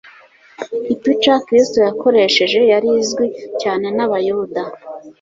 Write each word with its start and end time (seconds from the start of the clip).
Ipica 0.93 1.33
Kristo 1.45 1.77
yakoresheje 1.87 2.59
yari 2.71 2.89
izwi 3.01 3.25
cyane 3.61 3.87
n'Abayuda. 3.95 4.63